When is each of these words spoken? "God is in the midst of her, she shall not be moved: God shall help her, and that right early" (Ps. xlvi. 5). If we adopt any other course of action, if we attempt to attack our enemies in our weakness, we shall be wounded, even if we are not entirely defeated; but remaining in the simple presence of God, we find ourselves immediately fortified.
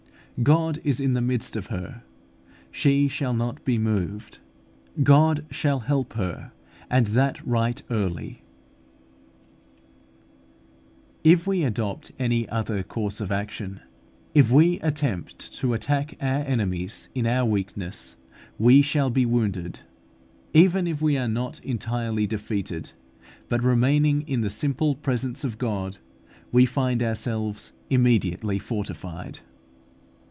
"God 0.41 0.81
is 0.83 0.99
in 0.99 1.13
the 1.13 1.21
midst 1.21 1.55
of 1.55 1.67
her, 1.67 2.01
she 2.71 3.07
shall 3.07 3.33
not 3.35 3.63
be 3.63 3.77
moved: 3.77 4.39
God 5.03 5.45
shall 5.51 5.81
help 5.81 6.13
her, 6.13 6.51
and 6.89 7.05
that 7.07 7.45
right 7.45 7.79
early" 7.91 8.33
(Ps. 8.33 8.33
xlvi. 8.33 8.33
5). 8.33 8.41
If 11.25 11.45
we 11.47 11.63
adopt 11.63 12.11
any 12.17 12.49
other 12.49 12.81
course 12.81 13.21
of 13.21 13.31
action, 13.31 13.81
if 14.33 14.49
we 14.49 14.79
attempt 14.79 15.37
to 15.59 15.75
attack 15.75 16.17
our 16.19 16.41
enemies 16.43 17.09
in 17.13 17.27
our 17.27 17.45
weakness, 17.45 18.15
we 18.57 18.81
shall 18.81 19.11
be 19.11 19.27
wounded, 19.27 19.81
even 20.55 20.87
if 20.87 21.03
we 21.03 21.19
are 21.19 21.29
not 21.29 21.63
entirely 21.63 22.25
defeated; 22.25 22.93
but 23.47 23.61
remaining 23.61 24.23
in 24.23 24.41
the 24.41 24.49
simple 24.49 24.95
presence 24.95 25.43
of 25.43 25.59
God, 25.59 25.99
we 26.51 26.65
find 26.65 27.03
ourselves 27.03 27.73
immediately 27.91 28.57
fortified. 28.57 29.41